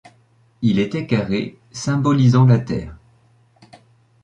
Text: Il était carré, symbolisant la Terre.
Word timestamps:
Il 0.63 0.79
était 0.79 1.05
carré, 1.05 1.59
symbolisant 1.71 2.47
la 2.47 2.57
Terre. 2.57 2.95